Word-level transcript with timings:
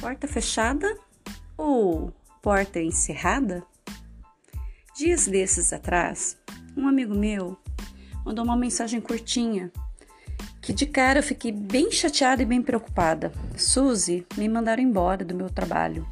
Porta 0.00 0.28
fechada 0.28 0.96
ou 1.56 2.12
porta 2.40 2.80
encerrada? 2.80 3.64
Dias 4.96 5.26
desses 5.26 5.72
atrás, 5.72 6.36
um 6.76 6.86
amigo 6.86 7.14
meu 7.14 7.56
mandou 8.24 8.44
uma 8.44 8.56
mensagem 8.56 9.00
curtinha 9.00 9.72
que 10.60 10.72
de 10.72 10.86
cara 10.86 11.20
eu 11.20 11.22
fiquei 11.22 11.50
bem 11.50 11.90
chateada 11.90 12.42
e 12.42 12.46
bem 12.46 12.60
preocupada. 12.60 13.32
Suzy, 13.56 14.26
me 14.36 14.48
mandaram 14.48 14.82
embora 14.82 15.24
do 15.24 15.34
meu 15.34 15.48
trabalho. 15.48 16.06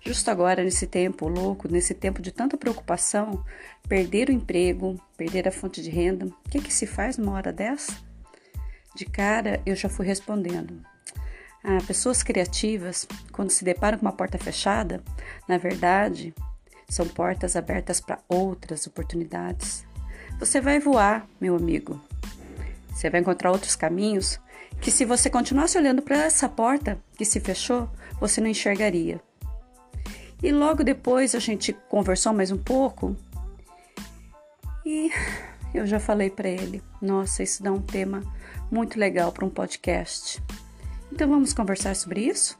Justo 0.00 0.30
agora, 0.30 0.62
nesse 0.62 0.86
tempo 0.86 1.28
louco, 1.28 1.66
nesse 1.68 1.92
tempo 1.92 2.22
de 2.22 2.32
tanta 2.32 2.56
preocupação, 2.56 3.44
perder 3.88 4.28
o 4.28 4.32
emprego, 4.32 5.00
perder 5.16 5.48
a 5.48 5.52
fonte 5.52 5.82
de 5.82 5.90
renda, 5.90 6.26
o 6.26 6.48
que, 6.48 6.60
que 6.60 6.72
se 6.72 6.86
faz 6.86 7.18
numa 7.18 7.32
hora 7.32 7.52
dessa? 7.52 7.92
De 8.94 9.04
cara, 9.04 9.60
eu 9.66 9.74
já 9.74 9.88
fui 9.88 10.06
respondendo. 10.06 10.80
Ah, 11.64 11.78
pessoas 11.86 12.22
criativas, 12.22 13.06
quando 13.30 13.50
se 13.50 13.64
deparam 13.64 13.98
com 13.98 14.04
uma 14.04 14.12
porta 14.12 14.36
fechada, 14.36 15.02
na 15.46 15.58
verdade, 15.58 16.34
são 16.88 17.06
portas 17.06 17.54
abertas 17.54 18.00
para 18.00 18.18
outras 18.28 18.86
oportunidades. 18.86 19.84
Você 20.38 20.60
vai 20.60 20.80
voar, 20.80 21.26
meu 21.40 21.54
amigo. 21.54 22.00
Você 22.90 23.08
vai 23.08 23.20
encontrar 23.20 23.52
outros 23.52 23.76
caminhos 23.76 24.40
que, 24.80 24.90
se 24.90 25.04
você 25.04 25.30
continuasse 25.30 25.78
olhando 25.78 26.02
para 26.02 26.24
essa 26.24 26.48
porta 26.48 26.98
que 27.16 27.24
se 27.24 27.38
fechou, 27.38 27.88
você 28.18 28.40
não 28.40 28.48
enxergaria. 28.48 29.20
E 30.42 30.50
logo 30.50 30.82
depois 30.82 31.34
a 31.34 31.38
gente 31.38 31.72
conversou 31.88 32.32
mais 32.32 32.50
um 32.50 32.58
pouco 32.58 33.16
e 34.84 35.10
eu 35.72 35.86
já 35.86 36.00
falei 36.00 36.28
para 36.28 36.48
ele: 36.48 36.82
nossa, 37.00 37.42
isso 37.42 37.62
dá 37.62 37.72
um 37.72 37.80
tema 37.80 38.22
muito 38.70 38.98
legal 38.98 39.30
para 39.30 39.44
um 39.44 39.50
podcast. 39.50 40.42
Então 41.12 41.28
vamos 41.28 41.52
conversar 41.52 41.94
sobre 41.94 42.22
isso? 42.22 42.58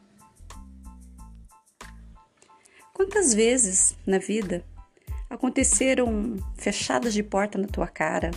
Quantas 2.92 3.32
vezes 3.32 3.96
na 4.06 4.18
vida 4.18 4.62
aconteceram 5.30 6.36
fechadas 6.54 7.14
de 7.14 7.22
porta 7.22 7.56
na 7.56 7.66
tua 7.66 7.88
cara? 7.88 8.30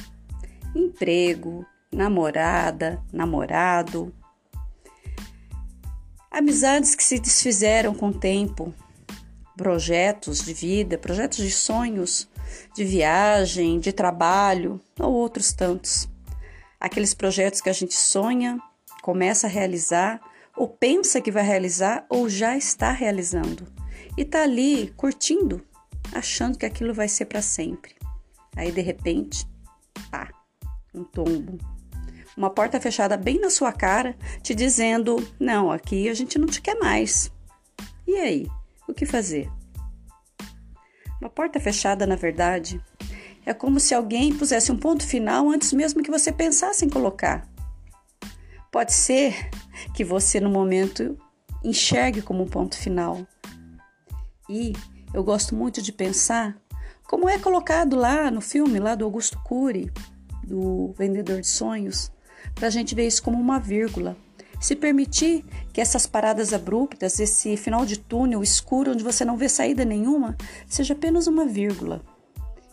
Emprego, 0.73 1.65
namorada, 1.91 3.03
namorado, 3.11 4.15
amizades 6.31 6.95
que 6.95 7.03
se 7.03 7.19
desfizeram 7.19 7.93
com 7.93 8.07
o 8.07 8.17
tempo, 8.17 8.73
projetos 9.57 10.45
de 10.45 10.53
vida, 10.53 10.97
projetos 10.97 11.39
de 11.39 11.51
sonhos, 11.51 12.29
de 12.73 12.85
viagem, 12.85 13.81
de 13.81 13.91
trabalho 13.91 14.79
ou 14.97 15.11
outros 15.11 15.51
tantos. 15.51 16.07
Aqueles 16.79 17.13
projetos 17.13 17.59
que 17.59 17.69
a 17.69 17.73
gente 17.73 17.93
sonha 17.93 18.57
começa 19.05 19.45
a 19.45 19.49
realizar, 19.51 20.19
ou 20.57 20.67
pensa 20.67 21.21
que 21.21 21.29
vai 21.29 21.43
realizar, 21.43 22.07
ou 22.09 22.27
já 22.27 22.57
está 22.57 22.91
realizando. 22.91 23.71
E 24.17 24.23
está 24.23 24.41
ali 24.41 24.91
curtindo, 24.97 25.63
achando 26.11 26.57
que 26.57 26.65
aquilo 26.65 26.91
vai 26.91 27.07
ser 27.07 27.25
para 27.25 27.39
sempre. 27.39 27.93
Aí 28.55 28.71
de 28.71 28.81
repente, 28.81 29.47
pá, 30.09 30.31
um 30.91 31.03
tombo. 31.03 31.59
Uma 32.35 32.49
porta 32.49 32.81
fechada 32.81 33.15
bem 33.15 33.39
na 33.39 33.51
sua 33.51 33.71
cara, 33.71 34.17
te 34.41 34.55
dizendo: 34.55 35.17
não, 35.39 35.71
aqui 35.71 36.09
a 36.09 36.13
gente 36.15 36.39
não 36.39 36.47
te 36.47 36.59
quer 36.59 36.79
mais. 36.79 37.31
E 38.07 38.15
aí, 38.15 38.47
o 38.87 38.93
que 38.93 39.05
fazer? 39.05 39.47
Uma 41.21 41.29
porta 41.29 41.59
fechada, 41.59 42.07
na 42.07 42.15
verdade, 42.15 42.81
é 43.45 43.53
como 43.53 43.79
se 43.79 43.93
alguém 43.93 44.35
pusesse 44.35 44.71
um 44.71 44.77
ponto 44.77 45.05
final 45.05 45.47
antes 45.47 45.71
mesmo 45.73 46.01
que 46.01 46.09
você 46.09 46.31
pensasse 46.31 46.83
em 46.83 46.89
colocar. 46.89 47.47
Pode 48.75 48.91
ser 48.91 49.49
que 49.93 50.03
você 50.03 50.37
no 50.37 50.49
momento 50.49 51.17
enxergue 51.63 52.21
como 52.21 52.43
um 52.43 52.45
ponto 52.45 52.77
final. 52.77 53.25
E 54.49 54.73
eu 55.13 55.23
gosto 55.23 55.55
muito 55.55 55.81
de 55.81 55.93
pensar 55.93 56.57
como 57.07 57.29
é 57.29 57.39
colocado 57.39 57.95
lá 57.95 58.29
no 58.29 58.41
filme 58.41 58.77
lá 58.77 58.93
do 58.93 59.05
Augusto 59.05 59.39
Cury, 59.45 59.89
do 60.43 60.93
Vendedor 60.97 61.39
de 61.39 61.47
Sonhos, 61.47 62.11
para 62.53 62.67
a 62.67 62.69
gente 62.69 62.93
ver 62.93 63.07
isso 63.07 63.23
como 63.23 63.39
uma 63.39 63.61
vírgula. 63.61 64.17
Se 64.59 64.75
permitir 64.75 65.45
que 65.71 65.79
essas 65.79 66.05
paradas 66.05 66.51
abruptas, 66.51 67.17
esse 67.17 67.55
final 67.55 67.85
de 67.85 67.97
túnel 67.97 68.43
escuro 68.43 68.91
onde 68.91 69.05
você 69.05 69.23
não 69.23 69.37
vê 69.37 69.47
saída 69.47 69.85
nenhuma, 69.85 70.35
seja 70.67 70.93
apenas 70.93 71.27
uma 71.27 71.45
vírgula. 71.45 72.01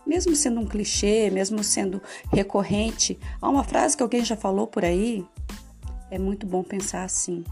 Mesmo 0.05 0.35
sendo 0.35 0.59
um 0.59 0.67
clichê, 0.67 1.31
mesmo 1.31 1.63
sendo 1.63 2.03
recorrente, 2.33 3.21
há 3.41 3.49
uma 3.49 3.63
frase 3.63 3.97
que 3.97 4.03
alguém 4.03 4.25
já 4.25 4.35
falou 4.35 4.67
por 4.67 4.85
aí 4.85 5.25
é 6.13 6.19
muito 6.19 6.47
bom 6.47 6.63
pensar 6.63 7.05
assim. 7.05 7.43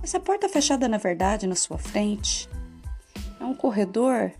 Essa 0.00 0.20
porta 0.20 0.48
fechada, 0.48 0.88
na 0.88 0.96
verdade, 0.96 1.44
na 1.48 1.56
sua 1.56 1.76
frente, 1.76 2.48
é 3.40 3.44
um 3.44 3.52
corredor 3.52 4.30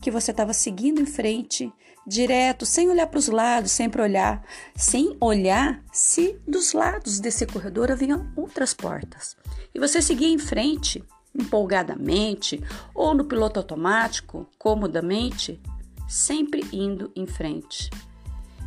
que 0.00 0.12
você 0.12 0.30
estava 0.30 0.52
seguindo 0.52 1.02
em 1.02 1.06
frente, 1.06 1.72
direto, 2.06 2.64
sem 2.64 2.88
olhar 2.88 3.08
para 3.08 3.18
os 3.18 3.26
lados, 3.26 3.72
sempre 3.72 4.00
olhar, 4.00 4.46
sem 4.76 5.16
olhar 5.20 5.82
se 5.92 6.38
dos 6.46 6.72
lados 6.72 7.18
desse 7.18 7.44
corredor 7.46 7.90
haviam 7.90 8.32
outras 8.36 8.72
portas. 8.72 9.36
E 9.74 9.80
você 9.80 10.00
seguia 10.00 10.28
em 10.28 10.38
frente, 10.38 11.02
empolgadamente, 11.34 12.62
ou 12.94 13.12
no 13.12 13.24
piloto 13.24 13.58
automático, 13.58 14.48
comodamente, 14.56 15.60
sempre 16.06 16.64
indo 16.72 17.10
em 17.16 17.26
frente. 17.26 17.90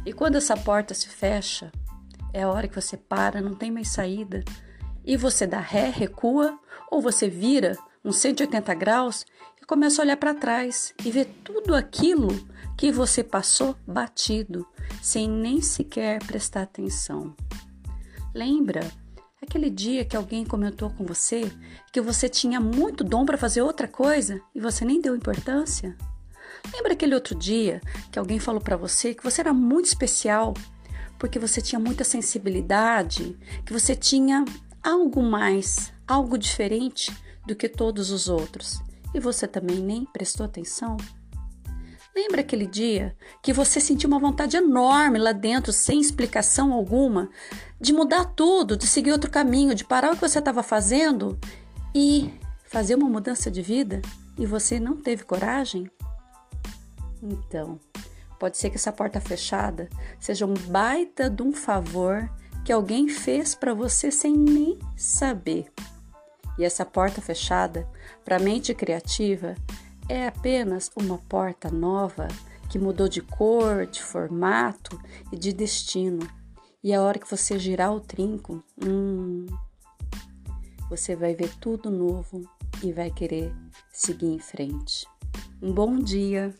E 0.05 0.11
quando 0.11 0.35
essa 0.35 0.57
porta 0.57 0.93
se 0.93 1.07
fecha, 1.07 1.71
é 2.33 2.43
a 2.43 2.49
hora 2.49 2.67
que 2.67 2.75
você 2.79 2.97
para, 2.97 3.41
não 3.41 3.55
tem 3.55 3.71
mais 3.71 3.89
saída. 3.89 4.43
E 5.05 5.17
você 5.17 5.47
dá 5.47 5.59
ré, 5.59 5.89
recua, 5.89 6.57
ou 6.91 7.01
você 7.01 7.27
vira 7.29 7.77
uns 8.03 8.17
180 8.17 8.73
graus 8.75 9.25
e 9.61 9.65
começa 9.65 10.01
a 10.01 10.05
olhar 10.05 10.17
para 10.17 10.33
trás 10.33 10.93
e 11.03 11.11
ver 11.11 11.25
tudo 11.43 11.75
aquilo 11.75 12.29
que 12.77 12.91
você 12.91 13.23
passou 13.23 13.75
batido, 13.85 14.65
sem 15.01 15.29
nem 15.29 15.61
sequer 15.61 16.23
prestar 16.23 16.61
atenção. 16.61 17.35
Lembra 18.33 18.89
aquele 19.41 19.69
dia 19.69 20.05
que 20.05 20.15
alguém 20.15 20.45
comentou 20.45 20.89
com 20.91 21.05
você 21.05 21.51
que 21.91 21.99
você 21.99 22.29
tinha 22.29 22.59
muito 22.59 23.03
dom 23.03 23.25
para 23.25 23.37
fazer 23.37 23.61
outra 23.61 23.87
coisa 23.87 24.39
e 24.53 24.59
você 24.59 24.85
nem 24.85 25.01
deu 25.01 25.15
importância? 25.15 25.97
Lembra 26.73 26.93
aquele 26.93 27.15
outro 27.15 27.35
dia 27.35 27.81
que 28.11 28.19
alguém 28.19 28.39
falou 28.39 28.61
para 28.61 28.77
você 28.77 29.13
que 29.13 29.23
você 29.23 29.41
era 29.41 29.53
muito 29.53 29.85
especial 29.85 30.53
porque 31.19 31.37
você 31.37 31.61
tinha 31.61 31.79
muita 31.79 32.03
sensibilidade, 32.03 33.37
que 33.65 33.73
você 33.73 33.95
tinha 33.95 34.45
algo 34.81 35.21
mais, 35.21 35.91
algo 36.07 36.37
diferente 36.37 37.15
do 37.45 37.55
que 37.55 37.67
todos 37.67 38.09
os 38.09 38.29
outros 38.29 38.79
e 39.13 39.19
você 39.19 39.47
também 39.47 39.79
nem 39.79 40.05
prestou 40.05 40.45
atenção? 40.45 40.95
Lembra 42.15 42.41
aquele 42.41 42.65
dia 42.65 43.15
que 43.41 43.53
você 43.53 43.79
sentiu 43.79 44.07
uma 44.07 44.19
vontade 44.19 44.57
enorme 44.57 45.19
lá 45.19 45.31
dentro, 45.31 45.71
sem 45.71 45.99
explicação 45.99 46.73
alguma, 46.73 47.29
de 47.79 47.93
mudar 47.93 48.25
tudo, 48.25 48.75
de 48.75 48.87
seguir 48.87 49.11
outro 49.11 49.29
caminho, 49.29 49.75
de 49.75 49.85
parar 49.85 50.11
o 50.11 50.15
que 50.15 50.27
você 50.27 50.39
estava 50.39 50.63
fazendo 50.63 51.39
e 51.93 52.33
fazer 52.65 52.95
uma 52.95 53.09
mudança 53.09 53.51
de 53.51 53.61
vida 53.61 54.01
e 54.37 54.45
você 54.45 54.79
não 54.79 54.97
teve 54.97 55.23
coragem? 55.23 55.89
Então, 57.21 57.79
Pode 58.39 58.57
ser 58.57 58.69
que 58.69 58.77
essa 58.77 58.91
porta 58.91 59.19
fechada 59.19 59.89
seja 60.19 60.45
um 60.45 60.53
baita 60.53 61.29
de 61.29 61.43
um 61.43 61.51
favor 61.51 62.29
que 62.63 62.71
alguém 62.71 63.09
fez 63.09 63.53
para 63.53 63.73
você 63.73 64.09
sem 64.09 64.35
nem 64.35 64.79
saber. 64.95 65.71
E 66.57 66.63
essa 66.63 66.85
porta 66.85 67.21
fechada, 67.21 67.87
para 68.23 68.37
a 68.37 68.39
mente 68.39 68.73
criativa, 68.73 69.55
é 70.07 70.27
apenas 70.27 70.89
uma 70.95 71.17
porta 71.17 71.69
nova 71.69 72.27
que 72.69 72.79
mudou 72.79 73.07
de 73.07 73.21
cor, 73.21 73.85
de 73.85 74.01
formato 74.01 74.99
e 75.31 75.37
de 75.37 75.51
destino. 75.51 76.27
E 76.83 76.93
a 76.93 77.01
hora 77.01 77.19
que 77.19 77.29
você 77.29 77.59
girar 77.59 77.93
o 77.93 77.99
trinco, 77.99 78.63
hum, 78.85 79.45
você 80.89 81.15
vai 81.15 81.35
ver 81.35 81.51
tudo 81.59 81.89
novo 81.89 82.41
e 82.83 82.91
vai 82.93 83.11
querer 83.11 83.53
seguir 83.91 84.27
em 84.27 84.39
frente. 84.39 85.05
Um 85.61 85.73
bom 85.73 85.97
dia! 85.97 86.55